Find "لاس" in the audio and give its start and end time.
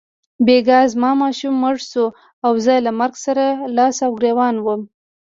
3.77-3.97